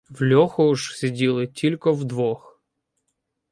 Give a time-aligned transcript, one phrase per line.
[0.09, 2.59] В льоху ж сиділи тілько вдвох.